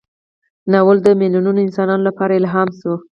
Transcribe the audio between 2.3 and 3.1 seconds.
الهام شو.